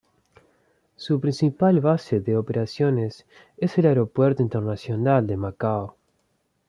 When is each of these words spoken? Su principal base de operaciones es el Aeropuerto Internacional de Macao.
Su 0.95 1.21
principal 1.21 1.79
base 1.79 2.21
de 2.21 2.35
operaciones 2.35 3.27
es 3.57 3.77
el 3.77 3.85
Aeropuerto 3.85 4.41
Internacional 4.41 5.27
de 5.27 5.37
Macao. 5.37 5.95